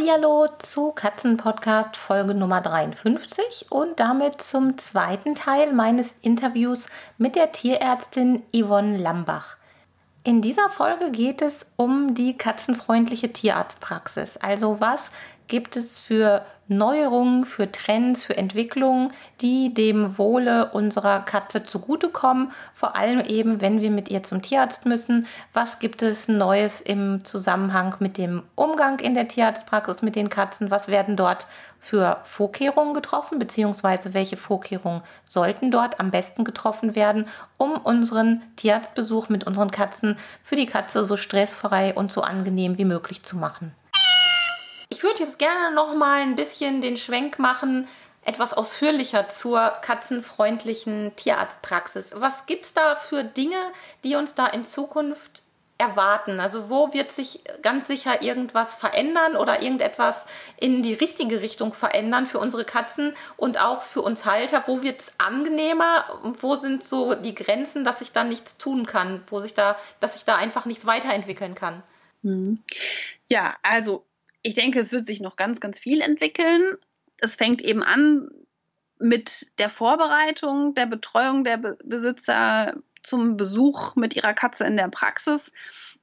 [0.00, 7.52] Hallihallo zu Katzenpodcast Folge Nummer 53 und damit zum zweiten Teil meines Interviews mit der
[7.52, 9.58] Tierärztin Yvonne Lambach.
[10.24, 14.38] In dieser Folge geht es um die katzenfreundliche Tierarztpraxis.
[14.38, 15.10] Also was
[15.48, 22.52] gibt es für Neuerungen, für Trends, für Entwicklungen, die dem Wohle unserer Katze zugutekommen.
[22.72, 25.26] Vor allem eben, wenn wir mit ihr zum Tierarzt müssen.
[25.52, 30.70] Was gibt es Neues im Zusammenhang mit dem Umgang in der Tierarztpraxis mit den Katzen?
[30.70, 31.46] Was werden dort
[31.80, 39.28] für Vorkehrungen getroffen, beziehungsweise welche Vorkehrungen sollten dort am besten getroffen werden, um unseren Tierarztbesuch
[39.28, 43.74] mit unseren Katzen für die Katze so stressfrei und so angenehm wie möglich zu machen.
[44.92, 47.86] Ich würde jetzt gerne noch mal ein bisschen den Schwenk machen,
[48.22, 52.12] etwas ausführlicher zur katzenfreundlichen Tierarztpraxis.
[52.16, 53.72] Was gibt es da für Dinge,
[54.04, 55.42] die uns da in Zukunft
[55.78, 56.40] erwarten?
[56.40, 60.26] Also wo wird sich ganz sicher irgendwas verändern oder irgendetwas
[60.58, 64.64] in die richtige Richtung verändern für unsere Katzen und auch für uns Halter?
[64.66, 66.04] Wo wird es angenehmer?
[66.40, 70.16] Wo sind so die Grenzen, dass ich da nichts tun kann, wo sich da, dass
[70.16, 71.82] ich da einfach nichts weiterentwickeln kann?
[72.22, 72.62] Hm.
[73.28, 74.04] Ja, also
[74.42, 76.76] ich denke, es wird sich noch ganz, ganz viel entwickeln.
[77.18, 78.28] Es fängt eben an
[78.98, 85.50] mit der Vorbereitung, der Betreuung der Besitzer zum Besuch mit ihrer Katze in der Praxis.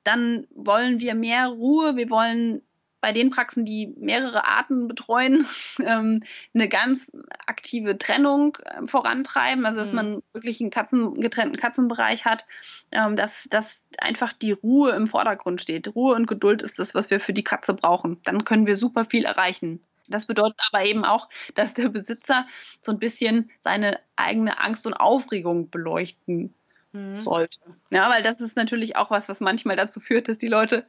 [0.03, 1.95] Dann wollen wir mehr Ruhe.
[1.95, 2.61] Wir wollen
[2.99, 5.47] bei den Praxen, die mehrere Arten betreuen,
[5.79, 7.11] ähm, eine ganz
[7.45, 9.95] aktive Trennung äh, vorantreiben, also dass mhm.
[9.95, 12.45] man wirklich einen Katzen, getrennten Katzenbereich hat,
[12.91, 15.95] ähm, dass, dass einfach die Ruhe im Vordergrund steht.
[15.95, 18.21] Ruhe und Geduld ist das, was wir für die Katze brauchen.
[18.23, 19.81] Dann können wir super viel erreichen.
[20.07, 22.47] Das bedeutet aber eben auch, dass der Besitzer
[22.81, 26.53] so ein bisschen seine eigene Angst und Aufregung beleuchten
[26.93, 27.23] mhm.
[27.23, 27.59] sollte.
[27.91, 30.85] Ja, weil das ist natürlich auch was, was manchmal dazu führt, dass die Leute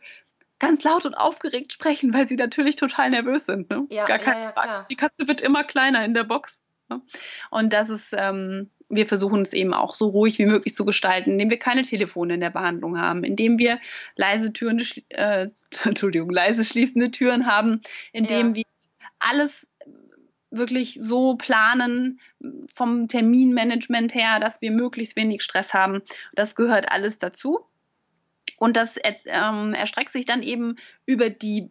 [0.59, 3.71] ganz laut und aufgeregt sprechen, weil sie natürlich total nervös sind.
[3.71, 3.87] Ne?
[3.91, 6.63] Ja, Gar keine ja, ja, Die Katze wird immer kleiner in der Box.
[6.89, 7.01] Ne?
[7.51, 11.33] Und das ist, ähm, wir versuchen es eben auch so ruhig wie möglich zu gestalten,
[11.33, 13.79] indem wir keine Telefone in der Behandlung haben, indem wir
[14.17, 15.49] leise Türen, äh,
[15.85, 17.83] Entschuldigung, leise schließende Türen haben,
[18.13, 18.57] indem ja.
[18.57, 18.65] wir
[19.21, 19.69] alles
[20.51, 22.21] wirklich so planen
[22.75, 26.01] vom Terminmanagement her, dass wir möglichst wenig Stress haben.
[26.33, 27.68] Das gehört alles dazu.
[28.59, 28.97] Und das
[29.27, 30.77] ähm, erstreckt sich dann eben
[31.07, 31.71] über die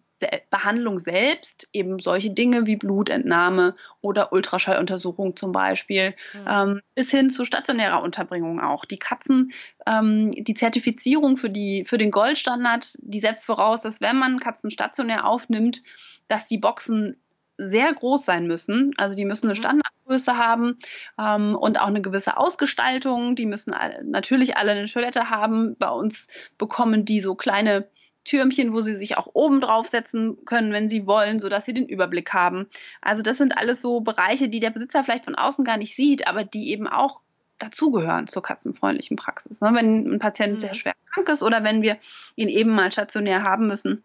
[0.49, 6.45] Behandlung selbst, eben solche Dinge wie Blutentnahme oder Ultraschalluntersuchung zum Beispiel, mhm.
[6.49, 8.85] ähm, bis hin zu stationärer Unterbringung auch.
[8.85, 9.51] Die Katzen,
[9.85, 14.71] ähm, die Zertifizierung für, die, für den Goldstandard, die setzt voraus, dass wenn man Katzen
[14.71, 15.83] stationär aufnimmt,
[16.27, 17.17] dass die Boxen
[17.57, 18.93] sehr groß sein müssen.
[18.97, 19.61] Also die müssen eine mhm.
[19.61, 20.77] Standardgröße haben
[21.19, 23.35] ähm, und auch eine gewisse Ausgestaltung.
[23.35, 25.75] Die müssen alle, natürlich alle eine Toilette haben.
[25.77, 27.87] Bei uns bekommen die so kleine
[28.23, 32.33] Türmchen, wo sie sich auch oben draufsetzen können, wenn sie wollen, sodass sie den Überblick
[32.33, 32.67] haben.
[33.01, 36.27] Also das sind alles so Bereiche, die der Besitzer vielleicht von außen gar nicht sieht,
[36.27, 37.21] aber die eben auch
[37.57, 39.61] dazugehören zur katzenfreundlichen Praxis.
[39.61, 39.71] Ne?
[39.73, 40.59] Wenn ein Patient mhm.
[40.59, 41.97] sehr schwer krank ist oder wenn wir
[42.35, 44.03] ihn eben mal stationär haben müssen,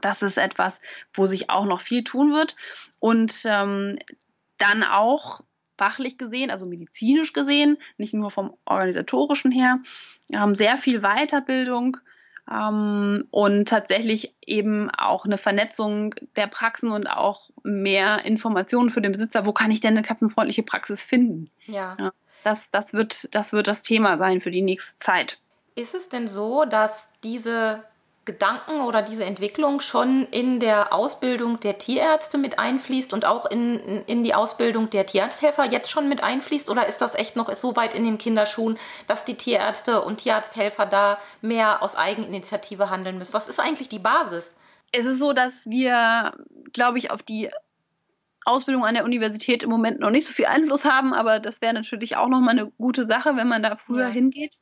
[0.00, 0.80] das ist etwas,
[1.14, 2.56] wo sich auch noch viel tun wird.
[2.98, 3.98] Und ähm,
[4.58, 5.42] dann auch
[5.76, 9.78] fachlich gesehen, also medizinisch gesehen, nicht nur vom organisatorischen her,
[10.34, 11.98] haben sehr viel Weiterbildung
[12.50, 19.12] ähm, und tatsächlich eben auch eine Vernetzung der Praxen und auch mehr Informationen für den
[19.12, 19.46] Besitzer.
[19.46, 21.50] Wo kann ich denn eine katzenfreundliche Praxis finden?
[21.66, 21.96] Ja.
[21.98, 22.12] ja
[22.44, 25.38] das, das, wird, das wird das Thema sein für die nächste Zeit.
[25.74, 27.84] Ist es denn so, dass diese
[28.28, 34.04] Gedanken oder diese Entwicklung schon in der Ausbildung der Tierärzte mit einfließt und auch in,
[34.04, 36.68] in die Ausbildung der Tierarzthelfer jetzt schon mit einfließt?
[36.68, 40.84] Oder ist das echt noch so weit in den Kinderschuhen, dass die Tierärzte und Tierarzthelfer
[40.84, 43.32] da mehr aus Eigeninitiative handeln müssen?
[43.32, 44.56] Was ist eigentlich die Basis?
[44.92, 46.34] Es ist so, dass wir,
[46.74, 47.48] glaube ich, auf die
[48.48, 51.74] Ausbildung an der Universität im Moment noch nicht so viel Einfluss haben, aber das wäre
[51.74, 54.12] natürlich auch nochmal eine gute Sache, wenn man da früher ja.
[54.12, 54.52] hingeht.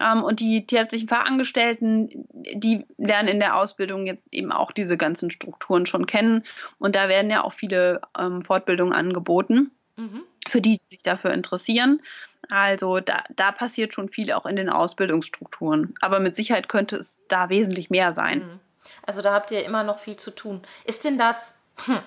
[0.00, 5.30] Ähm, und die tierärztlichen Fachangestellten, die lernen in der Ausbildung jetzt eben auch diese ganzen
[5.30, 6.44] Strukturen schon kennen.
[6.78, 10.22] Und da werden ja auch viele ähm, Fortbildungen angeboten, mhm.
[10.48, 12.02] für die, die sich dafür interessieren.
[12.50, 15.94] Also da, da passiert schon viel auch in den Ausbildungsstrukturen.
[16.00, 18.38] Aber mit Sicherheit könnte es da wesentlich mehr sein.
[18.40, 18.60] Mhm.
[19.04, 20.62] Also da habt ihr immer noch viel zu tun.
[20.84, 21.98] Ist denn das hm,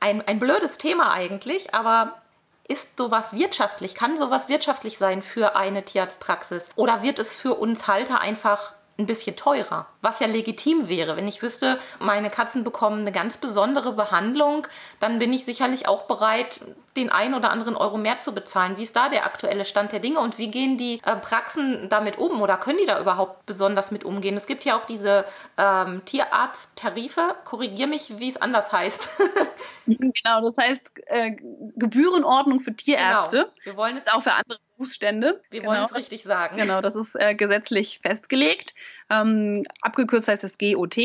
[0.00, 2.20] ein, ein blödes Thema eigentlich, aber
[2.66, 3.94] ist sowas wirtschaftlich?
[3.94, 6.68] Kann sowas wirtschaftlich sein für eine Tierarztpraxis?
[6.76, 11.16] Oder wird es für uns Halter einfach ein bisschen teurer, was ja legitim wäre.
[11.16, 14.66] Wenn ich wüsste, meine Katzen bekommen eine ganz besondere Behandlung,
[15.00, 16.60] dann bin ich sicherlich auch bereit,
[16.96, 18.76] den einen oder anderen Euro mehr zu bezahlen.
[18.76, 22.18] Wie ist da der aktuelle Stand der Dinge und wie gehen die äh, Praxen damit
[22.18, 24.36] um oder können die da überhaupt besonders mit umgehen?
[24.36, 25.24] Es gibt ja auch diese
[25.56, 27.36] ähm, Tierarzttarife.
[27.44, 29.08] Korrigier mich, wie es anders heißt.
[29.86, 31.36] genau, das heißt äh,
[31.76, 33.36] Gebührenordnung für Tierärzte.
[33.36, 33.64] Genau.
[33.64, 35.42] Wir wollen es auch für andere Berufsstände.
[35.50, 35.72] Wir genau.
[35.72, 36.56] wollen es richtig sagen.
[36.56, 38.74] Genau, das ist äh, gesetzlich festgelegt.
[39.10, 40.96] Ähm, abgekürzt heißt es GOT.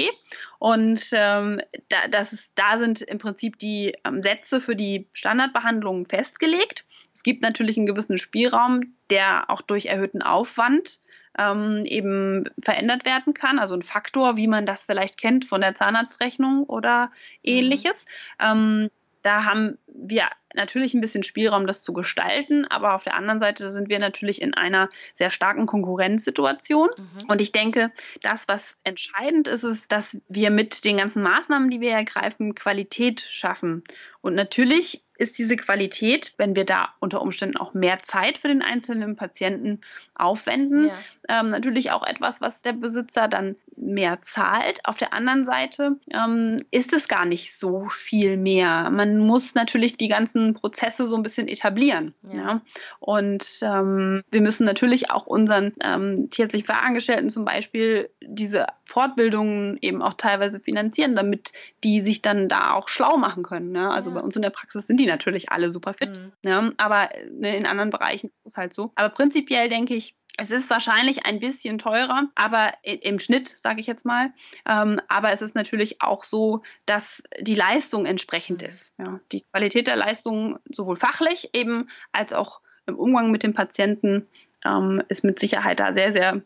[0.59, 6.05] Und ähm, da, das ist, da sind im Prinzip die ähm, Sätze für die Standardbehandlungen
[6.05, 6.85] festgelegt.
[7.13, 11.01] Es gibt natürlich einen gewissen Spielraum, der auch durch erhöhten Aufwand
[11.37, 13.59] ähm, eben verändert werden kann.
[13.59, 17.11] Also ein Faktor, wie man das vielleicht kennt von der Zahnarztrechnung oder mhm.
[17.43, 18.05] ähnliches.
[18.39, 18.45] Mhm.
[18.45, 18.91] Ähm,
[19.25, 23.69] da haben wir natürlich ein bisschen Spielraum, das zu gestalten, aber auf der anderen Seite
[23.69, 26.89] sind wir natürlich in einer sehr starken Konkurrenzsituation.
[26.95, 27.29] Mhm.
[27.29, 27.91] Und ich denke,
[28.21, 33.21] das, was entscheidend ist, ist, dass wir mit den ganzen Maßnahmen, die wir ergreifen, Qualität
[33.21, 33.83] schaffen.
[34.21, 38.61] Und natürlich ist diese Qualität, wenn wir da unter Umständen auch mehr Zeit für den
[38.61, 39.81] einzelnen Patienten
[40.15, 41.39] aufwenden, ja.
[41.39, 44.79] ähm, natürlich auch etwas, was der Besitzer dann mehr zahlt.
[44.85, 48.89] Auf der anderen Seite ähm, ist es gar nicht so viel mehr.
[48.89, 52.13] Man muss natürlich die ganzen Prozesse so ein bisschen etablieren.
[52.31, 52.37] Ja.
[52.37, 52.61] ja?
[52.99, 60.01] Und ähm, wir müssen natürlich auch unseren ähm, tierärztlich Fahrangestellten zum Beispiel diese Fortbildungen eben
[60.01, 61.51] auch teilweise finanzieren, damit
[61.83, 63.71] die sich dann da auch schlau machen können.
[63.71, 63.89] Ne?
[63.89, 64.15] Also ja.
[64.15, 66.17] bei uns in der Praxis sind die natürlich alle super fit.
[66.17, 66.31] Mhm.
[66.43, 66.73] Ne?
[66.77, 68.91] Aber ne, in anderen Bereichen ist es halt so.
[68.95, 73.87] Aber prinzipiell denke ich, es ist wahrscheinlich ein bisschen teurer, aber im Schnitt, sage ich
[73.87, 74.33] jetzt mal.
[74.67, 78.67] Ähm, aber es ist natürlich auch so, dass die Leistung entsprechend mhm.
[78.67, 78.93] ist.
[78.97, 79.19] Ja.
[79.31, 84.27] Die Qualität der Leistung sowohl fachlich eben als auch im Umgang mit dem Patienten
[84.65, 86.41] ähm, ist mit Sicherheit da sehr, sehr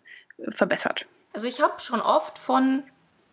[0.51, 1.05] verbessert.
[1.33, 2.83] Also ich habe schon oft von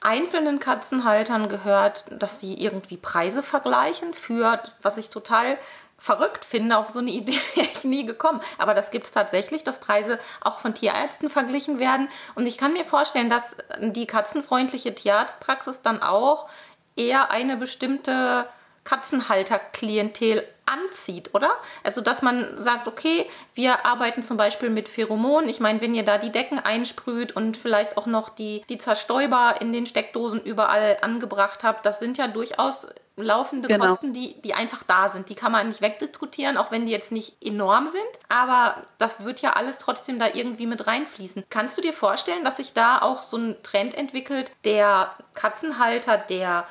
[0.07, 5.59] einzelnen Katzenhaltern gehört, dass sie irgendwie Preise vergleichen für, was ich total
[5.99, 8.41] verrückt finde, auf so eine Idee wäre ich nie gekommen.
[8.57, 12.09] Aber das gibt es tatsächlich, dass Preise auch von Tierärzten verglichen werden.
[12.37, 16.49] Und ich kann mir vorstellen, dass die katzenfreundliche Tierarztpraxis dann auch
[16.95, 18.47] eher eine bestimmte
[18.87, 21.51] Katzenhalterklientel anzieht, oder?
[21.85, 25.51] Also, dass man sagt, okay, wir arbeiten zum Beispiel mit Pheromonen.
[25.51, 29.57] Ich meine, wenn ihr da die Decken einsprüht und vielleicht auch noch die, die Zerstäuber
[29.61, 32.87] in den Steckdosen überall angebracht habt, das sind ja durchaus
[33.17, 33.87] laufende genau.
[33.87, 35.31] Kosten, die, die einfach da sind.
[35.31, 38.03] Die kann man nicht wegdiskutieren, auch wenn die jetzt nicht enorm sind.
[38.29, 41.45] Aber das wird ja alles trotzdem da irgendwie mit reinfließen.
[41.51, 46.67] Kannst du dir vorstellen, dass sich da auch so ein Trend entwickelt, der Katzenhalter, der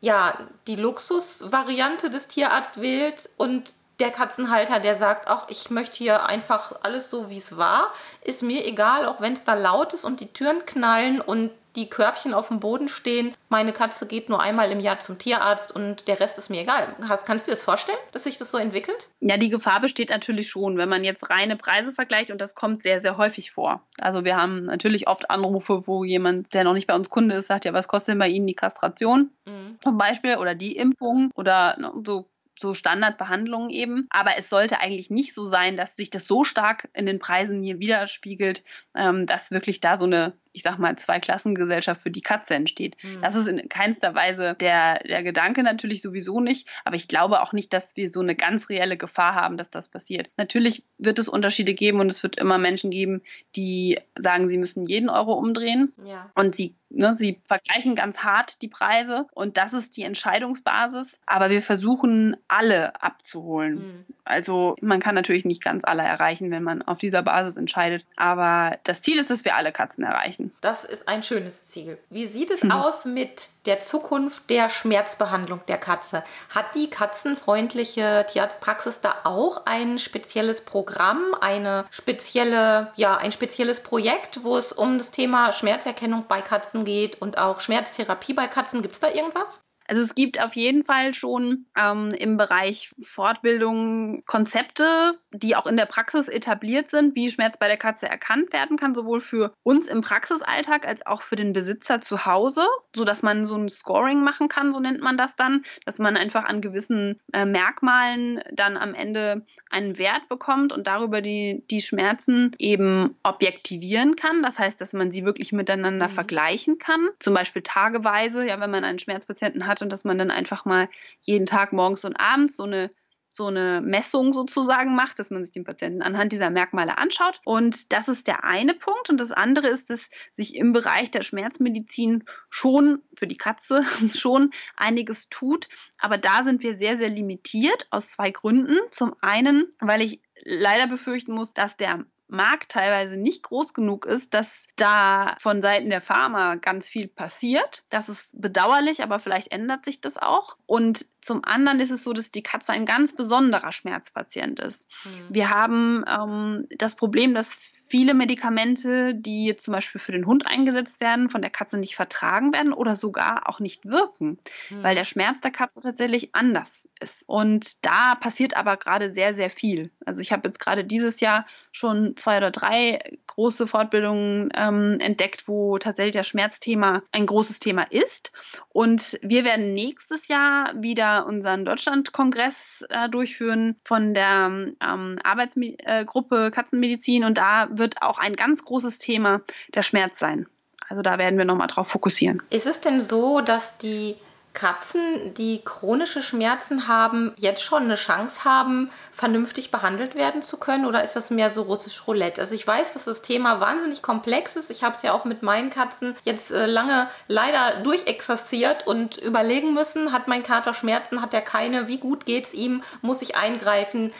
[0.00, 6.24] ja die Luxusvariante des Tierarztes wählt und der Katzenhalter, der sagt, ach, ich möchte hier
[6.24, 7.92] einfach alles so, wie es war,
[8.22, 11.88] ist mir egal, auch wenn es da laut ist und die Türen knallen und die
[11.88, 13.34] Körbchen auf dem Boden stehen.
[13.48, 16.94] Meine Katze geht nur einmal im Jahr zum Tierarzt und der Rest ist mir egal.
[17.24, 19.08] Kannst du dir das vorstellen, dass sich das so entwickelt?
[19.20, 22.82] Ja, die Gefahr besteht natürlich schon, wenn man jetzt reine Preise vergleicht und das kommt
[22.82, 23.82] sehr, sehr häufig vor.
[24.00, 27.46] Also wir haben natürlich oft Anrufe, wo jemand, der noch nicht bei uns Kunde ist,
[27.46, 29.78] sagt, ja, was kostet denn bei Ihnen die Kastration mhm.
[29.82, 32.26] zum Beispiel oder die Impfung oder ne, so
[32.60, 34.06] so Standardbehandlungen eben.
[34.10, 37.62] Aber es sollte eigentlich nicht so sein, dass sich das so stark in den Preisen
[37.62, 38.64] hier widerspiegelt,
[38.94, 42.96] ähm, dass wirklich da so eine ich sag mal, Zweiklassengesellschaft für die Katze entsteht.
[43.02, 43.22] Mhm.
[43.22, 47.52] Das ist in keinster Weise der, der Gedanke natürlich sowieso nicht, aber ich glaube auch
[47.52, 50.28] nicht, dass wir so eine ganz reelle Gefahr haben, dass das passiert.
[50.36, 53.22] Natürlich wird es Unterschiede geben und es wird immer Menschen geben,
[53.54, 56.30] die sagen, sie müssen jeden Euro umdrehen ja.
[56.34, 61.50] und sie, ne, sie vergleichen ganz hart die Preise und das ist die Entscheidungsbasis, aber
[61.50, 63.74] wir versuchen alle abzuholen.
[63.74, 64.04] Mhm.
[64.24, 68.78] Also man kann natürlich nicht ganz alle erreichen, wenn man auf dieser Basis entscheidet, aber
[68.84, 70.52] das Ziel ist, dass wir alle Katzen erreichen erreichen.
[70.60, 71.98] Das ist ein schönes Ziel.
[72.10, 72.72] Wie sieht es mhm.
[72.72, 76.24] aus mit der Zukunft der Schmerzbehandlung der Katze?
[76.50, 84.42] Hat die katzenfreundliche Tierarztpraxis da auch ein spezielles Programm, eine spezielle, ja, ein spezielles Projekt,
[84.44, 88.82] wo es um das Thema Schmerzerkennung bei Katzen geht und auch Schmerztherapie bei Katzen?
[88.82, 89.60] Gibt es da irgendwas?
[89.90, 95.76] Also es gibt auf jeden Fall schon ähm, im Bereich Fortbildung Konzepte, die auch in
[95.76, 99.86] der Praxis etabliert sind, wie Schmerz bei der Katze erkannt werden kann, sowohl für uns
[99.86, 102.62] im Praxisalltag als auch für den Besitzer zu Hause,
[102.94, 106.16] so dass man so ein Scoring machen kann, so nennt man das dann, dass man
[106.16, 111.82] einfach an gewissen äh, Merkmalen dann am Ende einen Wert bekommt und darüber die, die
[111.82, 114.42] Schmerzen eben objektivieren kann.
[114.42, 116.12] Das heißt, dass man sie wirklich miteinander mhm.
[116.12, 117.08] vergleichen kann.
[117.20, 120.88] Zum Beispiel tageweise, ja, wenn man einen Schmerzpatienten hat und dass man dann einfach mal
[121.20, 122.90] jeden Tag morgens und abends so eine
[123.32, 127.40] so eine Messung sozusagen macht, dass man sich den Patienten anhand dieser Merkmale anschaut.
[127.44, 129.08] Und das ist der eine Punkt.
[129.08, 133.84] Und das andere ist, dass sich im Bereich der Schmerzmedizin schon für die Katze
[134.14, 135.68] schon einiges tut.
[135.98, 138.76] Aber da sind wir sehr, sehr limitiert aus zwei Gründen.
[138.90, 144.34] Zum einen, weil ich leider befürchten muss, dass der Markt teilweise nicht groß genug ist,
[144.34, 147.84] dass da von Seiten der Pharma ganz viel passiert.
[147.90, 150.56] Das ist bedauerlich, aber vielleicht ändert sich das auch.
[150.66, 154.88] Und zum anderen ist es so, dass die Katze ein ganz besonderer Schmerzpatient ist.
[155.04, 155.26] Mhm.
[155.30, 157.58] Wir haben ähm, das Problem, dass
[157.90, 161.96] viele Medikamente, die jetzt zum Beispiel für den Hund eingesetzt werden, von der Katze nicht
[161.96, 164.38] vertragen werden oder sogar auch nicht wirken,
[164.70, 164.82] mhm.
[164.82, 167.28] weil der Schmerz der Katze tatsächlich anders ist.
[167.28, 169.90] Und da passiert aber gerade sehr, sehr viel.
[170.06, 175.46] Also ich habe jetzt gerade dieses Jahr schon zwei oder drei große Fortbildungen ähm, entdeckt,
[175.46, 178.32] wo tatsächlich das Schmerzthema ein großes Thema ist.
[178.70, 186.50] Und wir werden nächstes Jahr wieder unseren Deutschlandkongress äh, durchführen von der ähm, Arbeitsgruppe äh,
[186.50, 187.24] Katzenmedizin.
[187.24, 189.42] Und da wird auch ein ganz großes Thema
[189.74, 190.46] der Schmerz sein.
[190.88, 192.42] Also da werden wir nochmal drauf fokussieren.
[192.50, 194.16] Ist es denn so, dass die
[194.52, 200.86] Katzen, die chronische Schmerzen haben, jetzt schon eine Chance haben, vernünftig behandelt werden zu können?
[200.86, 202.40] Oder ist das mehr so russisch Roulette?
[202.40, 204.70] Also ich weiß, dass das Thema wahnsinnig komplex ist.
[204.70, 209.72] Ich habe es ja auch mit meinen Katzen jetzt äh, lange leider durchexerziert und überlegen
[209.72, 213.36] müssen, hat mein Kater Schmerzen, hat er keine, wie gut geht es ihm, muss ich
[213.36, 214.12] eingreifen?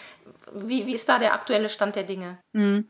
[0.53, 2.39] Wie, wie ist da der aktuelle Stand der Dinge?
[2.55, 2.89] Hm.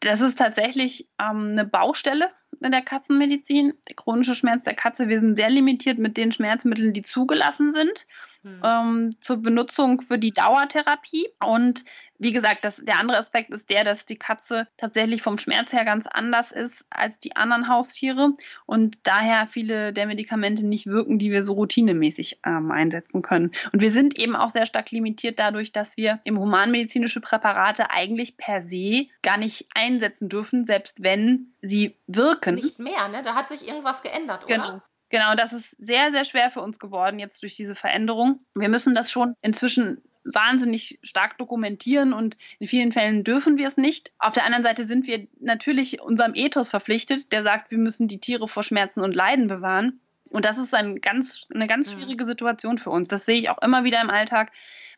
[0.00, 2.30] Das ist tatsächlich ähm, eine Baustelle
[2.64, 3.74] in der Katzenmedizin.
[3.88, 8.06] Der chronische Schmerz der Katze, wir sind sehr limitiert mit den Schmerzmitteln, die zugelassen sind
[8.44, 8.62] mhm.
[8.62, 11.28] ähm, zur Benutzung für die Dauertherapie.
[11.44, 11.84] Und
[12.18, 15.84] wie gesagt, das, der andere Aspekt ist der, dass die Katze tatsächlich vom Schmerz her
[15.84, 18.34] ganz anders ist als die anderen Haustiere
[18.66, 23.52] und daher viele der Medikamente nicht wirken, die wir so routinemäßig ähm, einsetzen können.
[23.72, 28.36] Und wir sind eben auch sehr stark limitiert dadurch, dass wir im humanmedizinische Präparate eigentlich
[28.36, 32.54] per se gar nicht einsetzen dürfen, selbst wenn sie wirken.
[32.54, 33.22] Nicht mehr, ne?
[33.22, 34.54] Da hat sich irgendwas geändert, oder?
[34.54, 34.82] Genau.
[35.14, 38.40] Genau, das ist sehr, sehr schwer für uns geworden jetzt durch diese Veränderung.
[38.56, 43.76] Wir müssen das schon inzwischen wahnsinnig stark dokumentieren und in vielen Fällen dürfen wir es
[43.76, 44.10] nicht.
[44.18, 48.18] Auf der anderen Seite sind wir natürlich unserem Ethos verpflichtet, der sagt, wir müssen die
[48.18, 50.00] Tiere vor Schmerzen und Leiden bewahren.
[50.30, 53.06] Und das ist ein ganz, eine ganz schwierige Situation für uns.
[53.06, 54.50] Das sehe ich auch immer wieder im Alltag.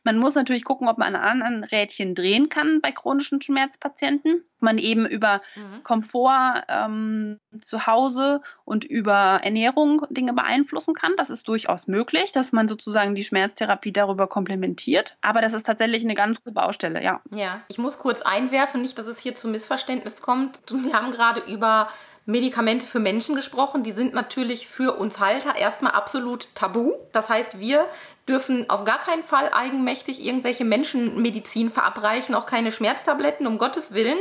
[0.07, 4.45] Man muss natürlich gucken, ob man an anderen Rädchen drehen kann bei chronischen Schmerzpatienten.
[4.61, 5.83] Man eben über mhm.
[5.83, 11.15] Komfort ähm, zu Hause und über Ernährung Dinge beeinflussen kann.
[11.17, 15.19] Das ist durchaus möglich, dass man sozusagen die Schmerztherapie darüber komplementiert.
[15.23, 17.21] Aber das ist tatsächlich eine ganz große Baustelle, ja.
[17.33, 20.61] Ja, ich muss kurz einwerfen, nicht, dass es hier zu Missverständnis kommt.
[20.71, 21.89] Wir haben gerade über
[22.27, 23.85] Medikamente für Menschen gesprochen.
[23.85, 26.95] Die sind natürlich für uns Halter erstmal absolut tabu.
[27.13, 27.87] Das heißt, wir
[28.29, 34.19] dürfen auf gar keinen Fall eigenmächtig irgendwelche Menschenmedizin verabreichen, auch keine Schmerztabletten, um Gottes Willen.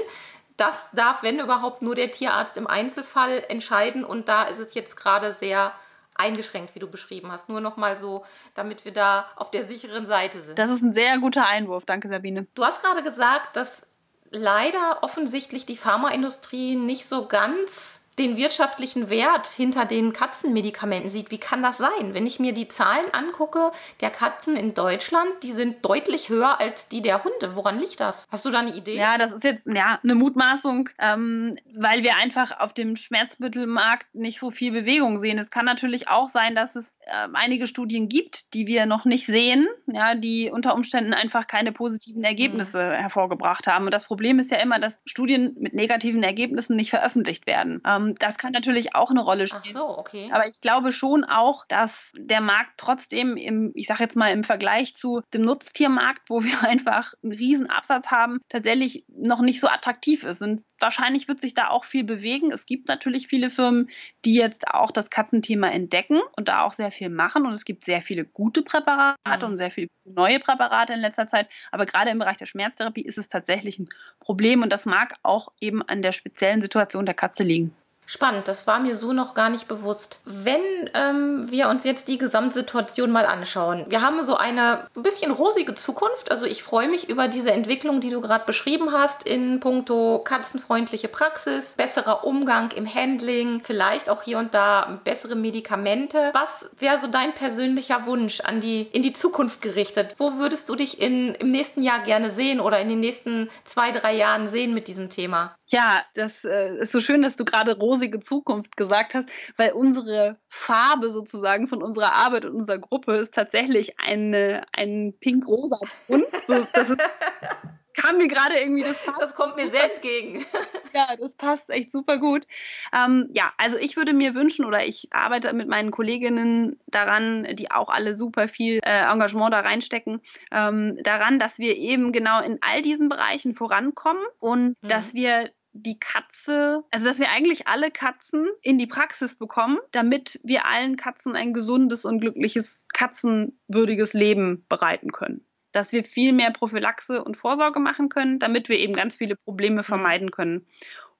[0.55, 4.05] Das darf, wenn überhaupt, nur der Tierarzt im Einzelfall entscheiden.
[4.05, 5.73] Und da ist es jetzt gerade sehr
[6.13, 7.49] eingeschränkt, wie du beschrieben hast.
[7.49, 10.59] Nur noch mal so, damit wir da auf der sicheren Seite sind.
[10.59, 11.85] Das ist ein sehr guter Einwurf.
[11.85, 12.45] Danke, Sabine.
[12.53, 13.85] Du hast gerade gesagt, dass
[14.31, 21.31] leider offensichtlich die Pharmaindustrie nicht so ganz den wirtschaftlichen Wert hinter den Katzenmedikamenten sieht.
[21.31, 22.13] Wie kann das sein?
[22.13, 26.87] Wenn ich mir die Zahlen angucke der Katzen in Deutschland, die sind deutlich höher als
[26.87, 27.55] die der Hunde.
[27.55, 28.25] Woran liegt das?
[28.31, 28.95] Hast du da eine Idee?
[28.95, 34.39] Ja, das ist jetzt ja, eine Mutmaßung, ähm, weil wir einfach auf dem Schmerzmittelmarkt nicht
[34.39, 35.37] so viel Bewegung sehen.
[35.37, 39.25] Es kann natürlich auch sein, dass es äh, einige Studien gibt, die wir noch nicht
[39.25, 42.93] sehen, ja, die unter Umständen einfach keine positiven Ergebnisse mhm.
[42.93, 43.85] hervorgebracht haben.
[43.85, 47.81] Und das Problem ist ja immer, dass Studien mit negativen Ergebnissen nicht veröffentlicht werden.
[47.85, 49.75] Ähm, das kann natürlich auch eine Rolle spielen.
[49.75, 50.29] Ach so, okay.
[50.31, 54.43] Aber ich glaube schon auch, dass der Markt trotzdem im, ich sage jetzt mal im
[54.43, 59.67] Vergleich zu dem Nutztiermarkt, wo wir einfach einen riesen Absatz haben, tatsächlich noch nicht so
[59.67, 60.41] attraktiv ist.
[60.41, 62.51] Und wahrscheinlich wird sich da auch viel bewegen.
[62.51, 63.89] Es gibt natürlich viele Firmen,
[64.23, 67.45] die jetzt auch das Katzenthema entdecken und da auch sehr viel machen.
[67.45, 69.51] Und es gibt sehr viele gute Präparate mhm.
[69.51, 71.49] und sehr viele neue Präparate in letzter Zeit.
[71.71, 75.51] Aber gerade im Bereich der Schmerztherapie ist es tatsächlich ein Problem und das mag auch
[75.59, 77.75] eben an der speziellen Situation der Katze liegen.
[78.05, 80.19] Spannend, das war mir so noch gar nicht bewusst.
[80.25, 80.61] Wenn
[80.93, 85.73] ähm, wir uns jetzt die Gesamtsituation mal anschauen, wir haben so eine ein bisschen rosige
[85.75, 86.29] Zukunft.
[86.31, 91.07] Also ich freue mich über diese Entwicklung, die du gerade beschrieben hast, in puncto katzenfreundliche
[91.07, 96.31] Praxis, besserer Umgang im Handling, vielleicht auch hier und da bessere Medikamente.
[96.33, 100.15] Was wäre so dein persönlicher Wunsch an die, in die Zukunft gerichtet?
[100.17, 103.91] Wo würdest du dich in, im nächsten Jahr gerne sehen oder in den nächsten zwei,
[103.91, 105.55] drei Jahren sehen mit diesem Thema?
[105.67, 110.37] Ja, das äh, ist so schön, dass du gerade rosige Zukunft gesagt hast, weil unsere
[110.47, 116.23] Farbe sozusagen von unserer Arbeit und unserer Gruppe ist tatsächlich eine, ein pink-rosa Ton.
[116.45, 117.01] So, das ist
[117.95, 119.21] kam mir gerade irgendwie das passt.
[119.21, 120.45] Das kommt mir sehr entgegen.
[120.93, 122.45] ja, das passt echt super gut.
[122.93, 127.71] Ähm, ja, also ich würde mir wünschen oder ich arbeite mit meinen Kolleginnen daran, die
[127.71, 130.21] auch alle super viel äh, Engagement da reinstecken,
[130.51, 134.87] ähm, daran, dass wir eben genau in all diesen Bereichen vorankommen und mhm.
[134.87, 140.39] dass wir die Katze, also dass wir eigentlich alle Katzen in die Praxis bekommen, damit
[140.41, 145.45] wir allen Katzen ein gesundes und glückliches, katzenwürdiges Leben bereiten können
[145.75, 149.81] dass wir viel mehr Prophylaxe und Vorsorge machen können, damit wir eben ganz viele Probleme
[149.81, 149.85] mhm.
[149.85, 150.65] vermeiden können.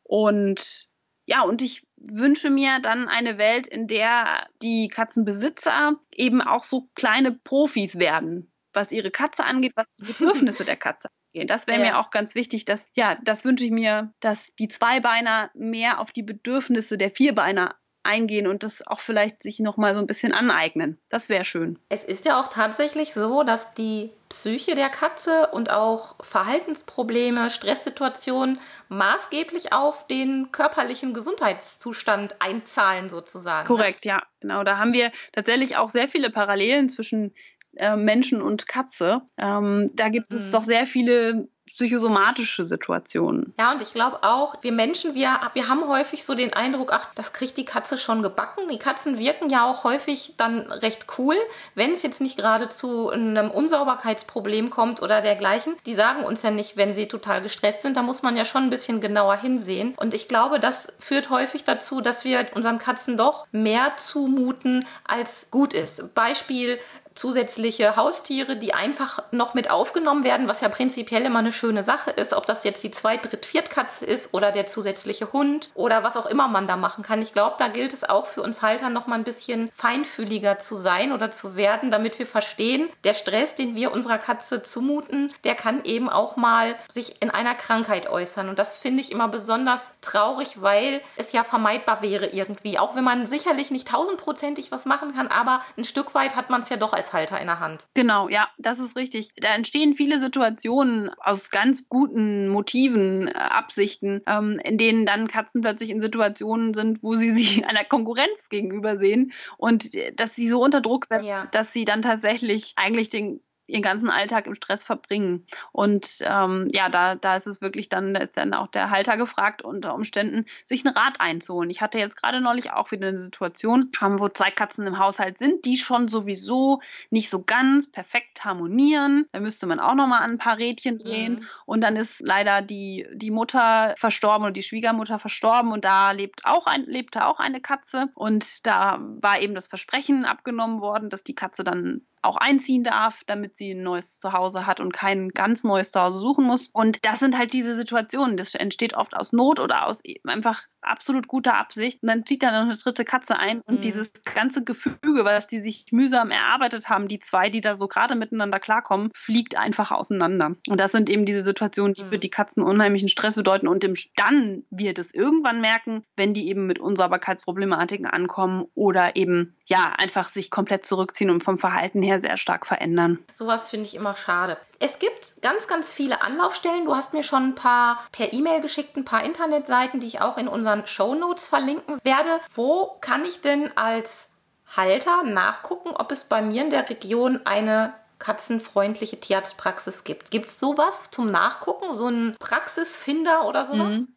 [0.03, 0.89] Und
[1.25, 6.89] ja, und ich wünsche mir dann eine Welt, in der die Katzenbesitzer eben auch so
[6.95, 11.49] kleine Profis werden, was ihre Katze angeht, was die Bedürfnisse der Katze angeht.
[11.49, 11.85] Das wäre ja.
[11.85, 16.11] mir auch ganz wichtig, dass, ja, das wünsche ich mir, dass die Zweibeiner mehr auf
[16.11, 20.97] die Bedürfnisse der Vierbeiner eingehen und das auch vielleicht sich nochmal so ein bisschen aneignen.
[21.09, 21.79] Das wäre schön.
[21.89, 28.59] Es ist ja auch tatsächlich so, dass die Psyche der Katze und auch Verhaltensprobleme, Stresssituationen
[28.89, 33.67] maßgeblich auf den körperlichen Gesundheitszustand einzahlen sozusagen.
[33.71, 33.75] Ne?
[33.75, 34.63] Korrekt, ja, genau.
[34.63, 37.33] Da haben wir tatsächlich auch sehr viele Parallelen zwischen
[37.75, 39.21] äh, Menschen und Katze.
[39.37, 40.51] Ähm, da gibt es mhm.
[40.51, 43.53] doch sehr viele psychosomatische Situationen.
[43.59, 47.07] Ja, und ich glaube auch, wir Menschen, wir, wir haben häufig so den Eindruck, ach,
[47.15, 48.69] das kriegt die Katze schon gebacken.
[48.71, 51.35] Die Katzen wirken ja auch häufig dann recht cool,
[51.73, 55.75] wenn es jetzt nicht gerade zu einem Unsauberkeitsproblem kommt oder dergleichen.
[55.85, 57.97] Die sagen uns ja nicht, wenn sie total gestresst sind.
[57.97, 59.93] Da muss man ja schon ein bisschen genauer hinsehen.
[59.97, 65.47] Und ich glaube, das führt häufig dazu, dass wir unseren Katzen doch mehr zumuten, als
[65.51, 66.13] gut ist.
[66.15, 66.79] Beispiel,
[67.15, 72.11] zusätzliche Haustiere, die einfach noch mit aufgenommen werden, was ja prinzipiell immer eine schöne Sache
[72.11, 76.17] ist, ob das jetzt die Zweit-, Dritt-, Viertkatze ist oder der zusätzliche Hund oder was
[76.17, 77.21] auch immer man da machen kann.
[77.21, 80.75] Ich glaube, da gilt es auch für uns Halter noch mal ein bisschen feinfühliger zu
[80.75, 85.55] sein oder zu werden, damit wir verstehen, der Stress, den wir unserer Katze zumuten, der
[85.55, 88.49] kann eben auch mal sich in einer Krankheit äußern.
[88.49, 92.77] Und das finde ich immer besonders traurig, weil es ja vermeidbar wäre irgendwie.
[92.77, 96.61] Auch wenn man sicherlich nicht tausendprozentig was machen kann, aber ein Stück weit hat man
[96.61, 97.87] es ja doch als Platzhalter in der Hand.
[97.93, 99.31] Genau, ja, das ist richtig.
[99.37, 105.61] Da entstehen viele Situationen aus ganz guten Motiven, äh, Absichten, ähm, in denen dann Katzen
[105.61, 110.49] plötzlich in Situationen sind, wo sie sich einer Konkurrenz gegenüber sehen und äh, dass sie
[110.49, 111.45] so unter Druck setzt, ja.
[111.51, 115.45] dass sie dann tatsächlich eigentlich den ihren ganzen Alltag im Stress verbringen.
[115.71, 119.17] Und ähm, ja, da, da ist es wirklich dann, da ist dann auch der Halter
[119.17, 121.69] gefragt, unter Umständen sich einen Rat einzuholen.
[121.69, 125.65] Ich hatte jetzt gerade neulich auch wieder eine Situation, wo zwei Katzen im Haushalt sind,
[125.65, 129.27] die schon sowieso nicht so ganz perfekt harmonieren.
[129.31, 131.33] Da müsste man auch nochmal an ein paar Rädchen drehen.
[131.35, 131.47] Mhm.
[131.65, 136.45] Und dann ist leider die, die Mutter verstorben und die Schwiegermutter verstorben und da lebt
[136.45, 138.09] auch ein, lebte auch eine Katze.
[138.13, 143.23] Und da war eben das Versprechen abgenommen worden, dass die Katze dann auch einziehen darf,
[143.25, 146.69] damit sie ein neues Zuhause hat und kein ganz neues Zuhause suchen muss.
[146.73, 148.37] Und das sind halt diese Situationen.
[148.37, 152.01] Das entsteht oft aus Not oder aus einfach absolut guter Absicht.
[152.03, 153.81] Und dann zieht da noch eine dritte Katze ein und mhm.
[153.81, 158.15] dieses ganze Gefüge, was die sich mühsam erarbeitet haben, die zwei, die da so gerade
[158.15, 160.55] miteinander klarkommen, fliegt einfach auseinander.
[160.69, 162.07] Und das sind eben diese Situationen, die mhm.
[162.07, 163.67] für die Katzen unheimlichen Stress bedeuten.
[163.67, 169.93] Und dann wird es irgendwann merken, wenn die eben mit Unsauberkeitsproblematiken ankommen oder eben ja
[169.97, 173.19] einfach sich komplett zurückziehen und vom Verhalten her sehr stark verändern.
[173.33, 174.57] Sowas finde ich immer schade.
[174.79, 176.85] Es gibt ganz, ganz viele Anlaufstellen.
[176.85, 180.37] Du hast mir schon ein paar per E-Mail geschickt, ein paar Internetseiten, die ich auch
[180.37, 182.39] in unseren Show Notes verlinken werde.
[182.53, 184.29] Wo kann ich denn als
[184.75, 190.31] Halter nachgucken, ob es bei mir in der Region eine katzenfreundliche Tierarztpraxis gibt.
[190.31, 193.97] Gibt es sowas zum Nachgucken, so ein Praxisfinder oder sowas?
[193.97, 194.07] Mhm.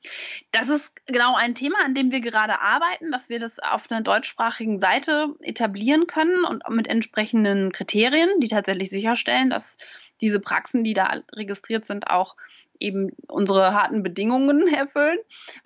[0.52, 4.00] Das ist genau ein Thema, an dem wir gerade arbeiten, dass wir das auf einer
[4.00, 9.76] deutschsprachigen Seite etablieren können und mit entsprechenden Kriterien, die tatsächlich sicherstellen, dass
[10.20, 12.36] diese Praxen, die da registriert sind, auch
[12.80, 15.18] eben unsere harten Bedingungen erfüllen.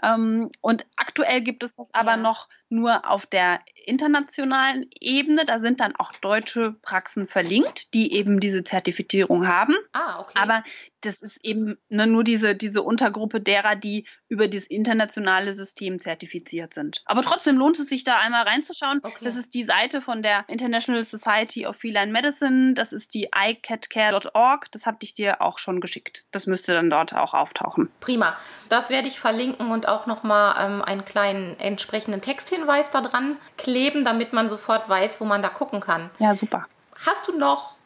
[0.03, 2.16] Ähm, und aktuell gibt es das aber ja.
[2.16, 5.45] noch nur auf der internationalen Ebene.
[5.47, 9.75] Da sind dann auch deutsche Praxen verlinkt, die eben diese Zertifizierung haben.
[9.92, 10.38] Ah, okay.
[10.40, 10.64] Aber
[11.03, 16.75] das ist eben ne, nur diese, diese Untergruppe derer, die über das internationale System zertifiziert
[16.75, 17.03] sind.
[17.07, 19.01] Aber trotzdem lohnt es sich da einmal reinzuschauen.
[19.03, 19.25] Okay.
[19.25, 22.75] Das ist die Seite von der International Society of Feline Medicine.
[22.75, 24.71] Das ist die icatcare.org.
[24.71, 26.25] Das habe ich dir auch schon geschickt.
[26.31, 27.90] Das müsste dann dort auch auftauchen.
[28.01, 28.37] Prima.
[28.68, 33.72] Das werde ich verlinken und auch nochmal ähm, einen kleinen entsprechenden Texthinweis da dran kleben,
[34.05, 36.11] damit man sofort weiß, wo man da gucken kann.
[36.19, 36.67] Ja, super.
[37.07, 37.77] Hast du noch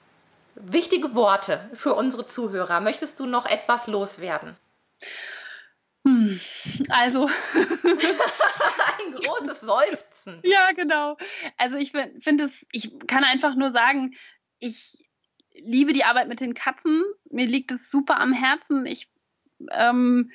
[0.54, 2.80] wichtige Worte für unsere Zuhörer?
[2.80, 4.56] Möchtest du noch etwas loswerden?
[6.04, 6.40] Hm
[6.88, 7.28] also.
[7.54, 10.40] Ein großes Seufzen.
[10.42, 11.16] Ja, genau.
[11.56, 14.16] Also ich finde es, ich kann einfach nur sagen,
[14.58, 14.98] ich
[15.54, 17.02] liebe die Arbeit mit den Katzen.
[17.30, 18.86] Mir liegt es super am Herzen.
[18.86, 19.08] Ich,
[19.70, 20.30] ähm,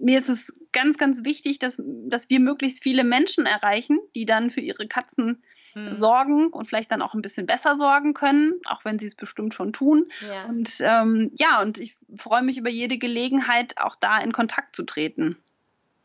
[0.00, 4.50] mir ist es ganz, ganz wichtig, dass, dass wir möglichst viele Menschen erreichen, die dann
[4.50, 5.94] für ihre Katzen hm.
[5.94, 9.54] sorgen und vielleicht dann auch ein bisschen besser sorgen können, auch wenn sie es bestimmt
[9.54, 10.10] schon tun.
[10.26, 10.44] Ja.
[10.46, 14.82] Und ähm, ja, und ich freue mich über jede Gelegenheit, auch da in Kontakt zu
[14.82, 15.36] treten.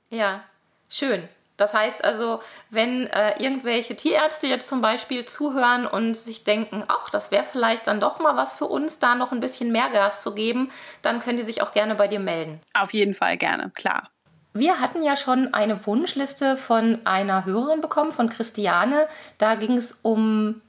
[0.10, 0.43] Ja,
[0.89, 1.28] schön.
[1.58, 7.10] Das heißt also, wenn äh, irgendwelche Tierärzte jetzt zum Beispiel zuhören und sich denken, ach,
[7.10, 10.22] das wäre vielleicht dann doch mal was für uns, da noch ein bisschen mehr Gas
[10.22, 12.62] zu geben, dann können die sich auch gerne bei dir melden.
[12.74, 14.10] Auf jeden Fall gerne, klar.
[14.54, 19.08] Wir hatten ja schon eine Wunschliste von einer Hörerin bekommen, von Christiane.
[19.38, 20.62] Da ging es um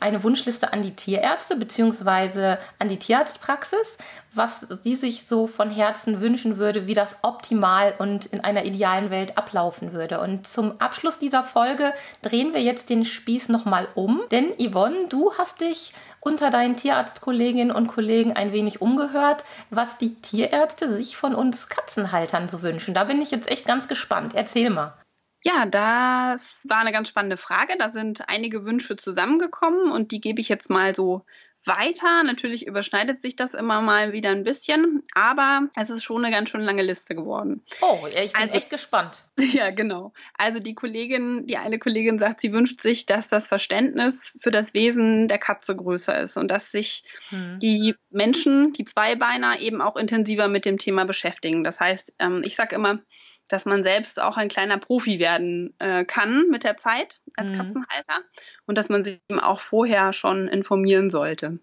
[0.00, 2.56] eine Wunschliste an die Tierärzte bzw.
[2.78, 3.96] an die Tierarztpraxis,
[4.32, 9.10] was sie sich so von Herzen wünschen würde, wie das optimal und in einer idealen
[9.10, 10.20] Welt ablaufen würde.
[10.20, 15.32] Und zum Abschluss dieser Folge drehen wir jetzt den Spieß nochmal um, denn Yvonne, du
[15.36, 21.34] hast dich unter deinen Tierarztkolleginnen und Kollegen ein wenig umgehört, was die Tierärzte sich von
[21.34, 22.94] uns Katzenhaltern so wünschen.
[22.94, 24.34] Da bin ich jetzt echt ganz gespannt.
[24.34, 24.94] Erzähl mal.
[25.42, 27.74] Ja, das war eine ganz spannende Frage.
[27.78, 31.24] Da sind einige Wünsche zusammengekommen und die gebe ich jetzt mal so
[31.64, 32.22] weiter.
[32.24, 36.50] Natürlich überschneidet sich das immer mal wieder ein bisschen, aber es ist schon eine ganz
[36.50, 37.64] schön lange Liste geworden.
[37.80, 39.24] Oh, ich bin also, echt gespannt.
[39.52, 40.12] Ja, genau.
[40.36, 44.74] Also die Kollegin, die eine Kollegin sagt, sie wünscht sich, dass das Verständnis für das
[44.74, 47.58] Wesen der Katze größer ist und dass sich hm.
[47.60, 51.64] die Menschen, die Zweibeiner, eben auch intensiver mit dem Thema beschäftigen.
[51.64, 53.00] Das heißt, ähm, ich sage immer,
[53.48, 57.56] dass man selbst auch ein kleiner Profi werden äh, kann mit der Zeit als mhm.
[57.56, 58.20] Katzenhalter
[58.66, 61.58] und dass man sich eben auch vorher schon informieren sollte,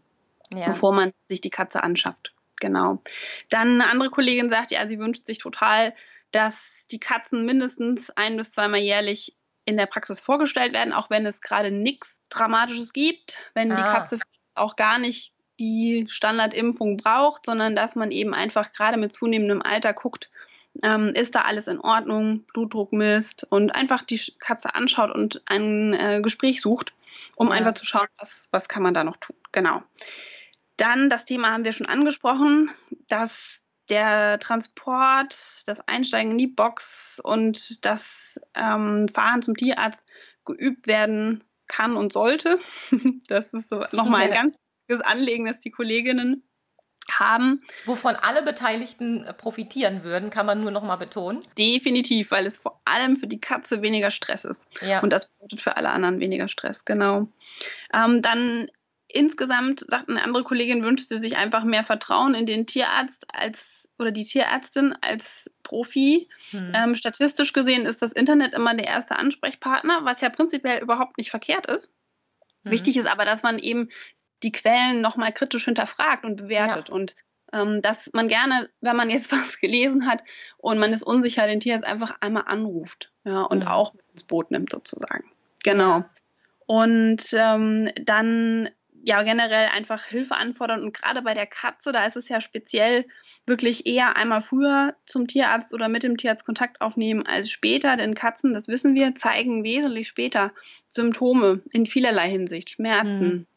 [0.53, 0.67] ja.
[0.67, 2.33] bevor man sich die Katze anschafft.
[2.59, 3.01] Genau.
[3.49, 5.93] Dann eine andere Kollegin sagt, ja, sie wünscht sich total,
[6.31, 11.25] dass die Katzen mindestens ein bis zweimal jährlich in der Praxis vorgestellt werden, auch wenn
[11.25, 13.75] es gerade nichts Dramatisches gibt, wenn ah.
[13.75, 14.19] die Katze
[14.55, 19.93] auch gar nicht die Standardimpfung braucht, sondern dass man eben einfach gerade mit zunehmendem Alter
[19.93, 20.29] guckt,
[20.83, 25.93] ähm, ist da alles in Ordnung, Blutdruck misst und einfach die Katze anschaut und ein
[25.93, 26.93] äh, Gespräch sucht,
[27.35, 27.53] um ja.
[27.53, 29.35] einfach zu schauen, was, was kann man da noch tun.
[29.51, 29.83] Genau.
[30.77, 32.71] Dann das Thema haben wir schon angesprochen,
[33.07, 40.03] dass der Transport, das Einsteigen in die Box und das ähm, Fahren zum Tierarzt
[40.43, 42.59] geübt werden kann und sollte.
[43.27, 44.57] Das ist so nochmal ein ganz
[44.87, 46.43] wichtiges Anliegen, dass die Kolleginnen
[47.11, 47.63] haben.
[47.85, 51.43] Wovon alle Beteiligten äh, profitieren würden, kann man nur noch mal betonen.
[51.57, 54.61] Definitiv, weil es vor allem für die Katze weniger Stress ist.
[54.81, 55.01] Ja.
[55.01, 57.27] Und das bedeutet für alle anderen weniger Stress, genau.
[57.93, 58.69] Ähm, dann
[59.07, 64.11] insgesamt, sagt eine andere Kollegin, wünschte sich einfach mehr Vertrauen in den Tierarzt als oder
[64.11, 66.27] die Tierärztin als Profi.
[66.49, 66.73] Hm.
[66.75, 71.29] Ähm, statistisch gesehen ist das Internet immer der erste Ansprechpartner, was ja prinzipiell überhaupt nicht
[71.29, 71.89] verkehrt ist.
[72.63, 72.71] Hm.
[72.73, 73.89] Wichtig ist aber, dass man eben
[74.45, 76.89] die Quellen nochmal kritisch hinterfragt und bewertet.
[76.89, 76.95] Ja.
[76.95, 77.15] Und
[77.51, 80.23] ähm, dass man gerne, wenn man jetzt was gelesen hat
[80.57, 83.67] und man ist unsicher, den Tierarzt einfach einmal anruft ja, und mhm.
[83.67, 85.25] auch ins Boot nimmt sozusagen.
[85.63, 86.05] Genau.
[86.67, 88.69] Und ähm, dann
[89.03, 93.05] ja generell einfach Hilfe anfordern und gerade bei der Katze, da ist es ja speziell
[93.45, 98.15] wirklich eher einmal früher zum Tierarzt oder mit dem Tierarzt Kontakt aufnehmen als später, denn
[98.15, 100.51] Katzen, das wissen wir, zeigen wesentlich später
[100.87, 103.47] Symptome in vielerlei Hinsicht, Schmerzen, mhm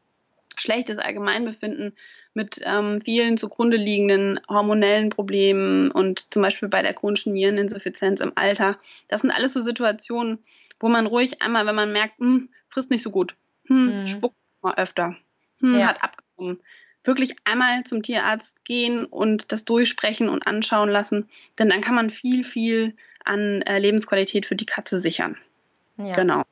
[0.61, 1.97] schlechtes Allgemeinbefinden
[2.35, 8.33] mit ähm, vielen zugrunde liegenden hormonellen Problemen und zum Beispiel bei der chronischen Niereninsuffizienz im
[8.37, 8.79] Alter.
[9.09, 10.39] Das sind alles so Situationen,
[10.79, 13.35] wo man ruhig einmal, wenn man merkt, hm, frisst nicht so gut,
[13.67, 14.09] hm, mhm.
[14.09, 15.17] spuckt mal öfter,
[15.61, 15.89] hm, ja.
[15.89, 16.61] hat abgenommen,
[17.05, 22.11] wirklich einmal zum Tierarzt gehen und das durchsprechen und anschauen lassen, denn dann kann man
[22.11, 22.95] viel, viel
[23.25, 25.37] an äh, Lebensqualität für die Katze sichern.
[25.97, 26.15] Ja.
[26.15, 26.45] Genau.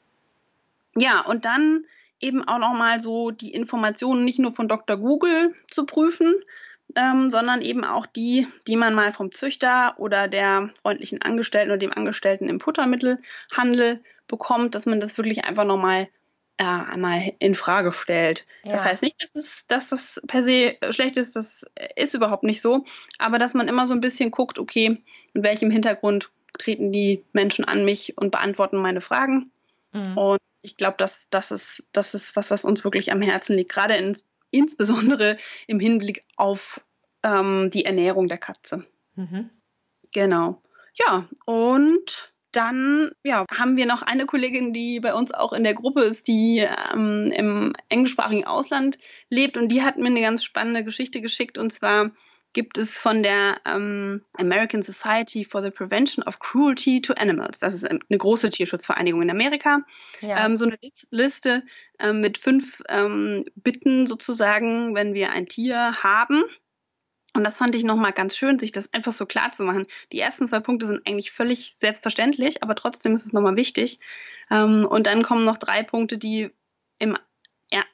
[0.96, 1.86] Ja, und dann
[2.20, 4.96] eben auch nochmal so die Informationen nicht nur von Dr.
[4.96, 6.34] Google zu prüfen,
[6.94, 11.78] ähm, sondern eben auch die, die man mal vom Züchter oder der freundlichen Angestellten oder
[11.78, 16.08] dem Angestellten im Futtermittelhandel bekommt, dass man das wirklich einfach nochmal
[16.58, 18.46] äh, einmal in Frage stellt.
[18.64, 18.72] Ja.
[18.72, 22.62] Das heißt nicht, dass, es, dass das per se schlecht ist, das ist überhaupt nicht
[22.62, 22.84] so,
[23.18, 25.02] aber dass man immer so ein bisschen guckt, okay,
[25.34, 29.50] mit welchem Hintergrund treten die Menschen an mich und beantworten meine Fragen.
[29.92, 30.16] Mhm.
[30.16, 33.72] Und ich glaube, dass das ist, das ist was, was uns wirklich am Herzen liegt,
[33.72, 34.16] gerade in,
[34.50, 36.80] insbesondere im Hinblick auf
[37.22, 38.84] ähm, die Ernährung der Katze.
[39.14, 39.50] Mhm.
[40.12, 40.62] Genau.
[40.94, 45.74] Ja, und dann ja, haben wir noch eine Kollegin, die bei uns auch in der
[45.74, 48.98] Gruppe ist, die ähm, im englischsprachigen Ausland
[49.28, 52.10] lebt und die hat mir eine ganz spannende Geschichte geschickt und zwar
[52.56, 57.74] gibt es von der ähm, American Society for the Prevention of Cruelty to Animals, das
[57.74, 59.80] ist eine große Tierschutzvereinigung in Amerika,
[60.22, 60.42] ja.
[60.42, 60.78] ähm, so eine
[61.10, 61.62] Liste
[61.98, 66.44] ähm, mit fünf ähm, Bitten sozusagen, wenn wir ein Tier haben.
[67.34, 69.86] Und das fand ich nochmal ganz schön, sich das einfach so klar zu machen.
[70.10, 74.00] Die ersten zwei Punkte sind eigentlich völlig selbstverständlich, aber trotzdem ist es nochmal wichtig.
[74.50, 76.50] Ähm, und dann kommen noch drei Punkte, die
[76.98, 77.18] im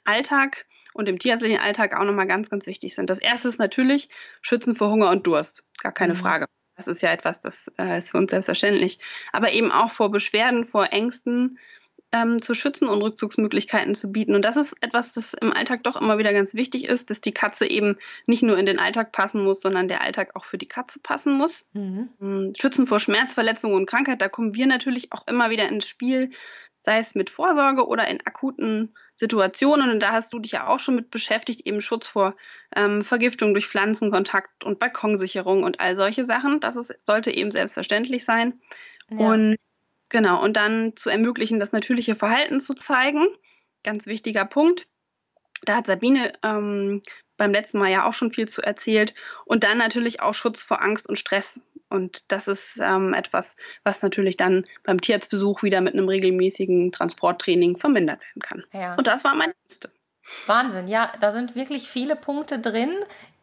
[0.04, 3.08] Alltag und im tierärztlichen Alltag auch nochmal ganz, ganz wichtig sind.
[3.10, 4.08] Das erste ist natürlich
[4.40, 5.64] Schützen vor Hunger und Durst.
[5.80, 6.18] Gar keine mhm.
[6.18, 6.46] Frage.
[6.76, 8.98] Das ist ja etwas, das äh, ist für uns selbstverständlich.
[9.32, 11.58] Aber eben auch vor Beschwerden, vor Ängsten
[12.12, 14.34] ähm, zu schützen und Rückzugsmöglichkeiten zu bieten.
[14.34, 17.32] Und das ist etwas, das im Alltag doch immer wieder ganz wichtig ist, dass die
[17.32, 20.68] Katze eben nicht nur in den Alltag passen muss, sondern der Alltag auch für die
[20.68, 21.66] Katze passen muss.
[21.72, 22.10] Mhm.
[22.20, 26.30] Ähm, schützen vor Schmerzverletzungen und Krankheit, da kommen wir natürlich auch immer wieder ins Spiel,
[26.82, 29.90] sei es mit Vorsorge oder in akuten Situationen.
[29.90, 32.34] Und da hast du dich ja auch schon mit beschäftigt, eben Schutz vor
[32.74, 36.60] ähm, Vergiftung durch Pflanzenkontakt und Balkonsicherung und all solche Sachen.
[36.60, 38.60] Das ist, sollte eben selbstverständlich sein.
[39.10, 39.18] Ja.
[39.18, 39.56] Und
[40.08, 43.26] genau, und dann zu ermöglichen, das natürliche Verhalten zu zeigen.
[43.84, 44.86] Ganz wichtiger Punkt.
[45.64, 47.02] Da hat Sabine ähm,
[47.36, 49.14] beim letzten Mal ja auch schon viel zu erzählt.
[49.44, 51.60] Und dann natürlich auch Schutz vor Angst und Stress.
[51.92, 57.76] Und das ist ähm, etwas, was natürlich dann beim Tierarztbesuch wieder mit einem regelmäßigen Transporttraining
[57.76, 58.64] vermindert werden kann.
[58.72, 58.94] Ja.
[58.94, 59.90] Und das war meine Liste.
[60.46, 62.90] Wahnsinn, ja, da sind wirklich viele Punkte drin,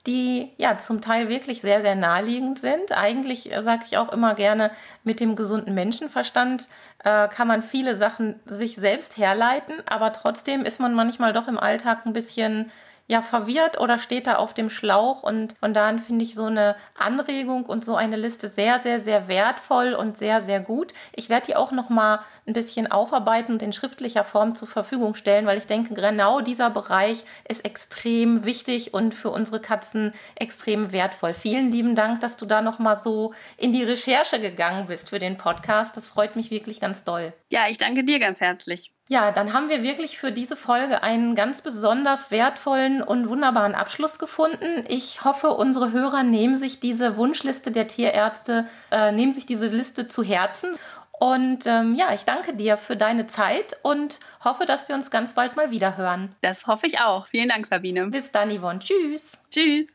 [0.08, 2.92] die ja zum Teil wirklich sehr, sehr naheliegend sind.
[2.92, 4.72] Eigentlich äh, sage ich auch immer gerne,
[5.04, 6.68] mit dem gesunden Menschenverstand
[7.04, 11.60] äh, kann man viele Sachen sich selbst herleiten, aber trotzdem ist man manchmal doch im
[11.60, 12.72] Alltag ein bisschen
[13.10, 16.76] ja verwirrt oder steht da auf dem Schlauch und von daher finde ich so eine
[16.96, 20.94] Anregung und so eine Liste sehr, sehr, sehr wertvoll und sehr, sehr gut.
[21.16, 25.16] Ich werde die auch noch mal ein bisschen aufarbeiten und in schriftlicher Form zur Verfügung
[25.16, 30.92] stellen, weil ich denke, genau dieser Bereich ist extrem wichtig und für unsere Katzen extrem
[30.92, 31.34] wertvoll.
[31.34, 35.20] Vielen lieben Dank, dass du da noch mal so in die Recherche gegangen bist für
[35.20, 35.98] den Podcast.
[35.98, 37.34] Das freut mich wirklich ganz doll.
[37.50, 38.94] Ja, ich danke dir ganz herzlich.
[39.12, 44.20] Ja, dann haben wir wirklich für diese Folge einen ganz besonders wertvollen und wunderbaren Abschluss
[44.20, 44.84] gefunden.
[44.88, 50.06] Ich hoffe, unsere Hörer nehmen sich diese Wunschliste der Tierärzte, äh, nehmen sich diese Liste
[50.06, 50.76] zu Herzen.
[51.12, 55.34] Und ähm, ja, ich danke dir für deine Zeit und hoffe, dass wir uns ganz
[55.34, 56.36] bald mal wieder hören.
[56.42, 57.26] Das hoffe ich auch.
[57.30, 58.06] Vielen Dank, Sabine.
[58.10, 58.78] Bis dann, Yvonne.
[58.78, 59.40] Tschüss.
[59.50, 59.88] Tschüss.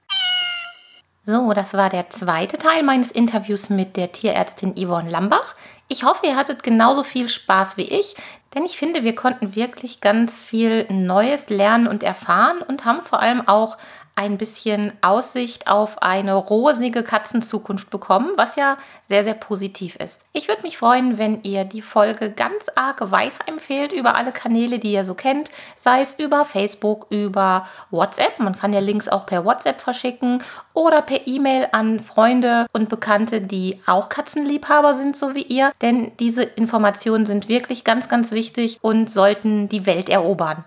[1.27, 5.55] So, das war der zweite Teil meines Interviews mit der Tierärztin Yvonne Lambach.
[5.88, 8.14] Ich hoffe, ihr hattet genauso viel Spaß wie ich,
[8.54, 13.20] denn ich finde, wir konnten wirklich ganz viel Neues lernen und erfahren und haben vor
[13.20, 13.76] allem auch
[14.16, 18.77] ein bisschen Aussicht auf eine rosige Katzenzukunft bekommen, was ja
[19.09, 20.20] sehr, sehr positiv ist.
[20.33, 24.92] Ich würde mich freuen, wenn ihr die Folge ganz arg weiterempfehlt über alle Kanäle, die
[24.92, 28.38] ihr so kennt, sei es über Facebook, über WhatsApp.
[28.38, 30.42] Man kann ja Links auch per WhatsApp verschicken
[30.74, 35.72] oder per E-Mail an Freunde und Bekannte, die auch Katzenliebhaber sind, so wie ihr.
[35.83, 40.64] Denn diese Informationen sind wirklich ganz, ganz wichtig und sollten die Welt erobern.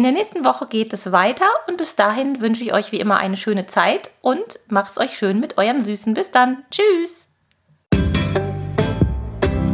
[0.00, 3.18] In der nächsten Woche geht es weiter und bis dahin wünsche ich euch wie immer
[3.18, 6.14] eine schöne Zeit und macht's euch schön mit eurem Süßen.
[6.14, 6.64] Bis dann.
[6.70, 7.26] Tschüss.